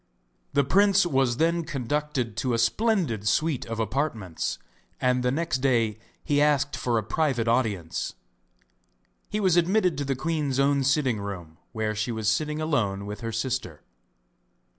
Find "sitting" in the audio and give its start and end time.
10.85-11.19, 12.27-12.59